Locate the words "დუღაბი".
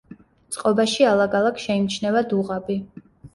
2.33-2.81